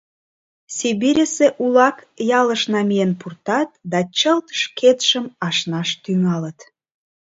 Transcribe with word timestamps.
Сибирьысе 0.75 1.47
улак 1.63 1.97
ялыш 2.39 2.61
намиен 2.73 3.11
пуртат 3.19 3.69
да 3.91 3.99
чылт 4.17 4.47
шкетшым 4.61 5.25
ашнаш 5.47 5.89
тӱҥалыт. 6.03 6.59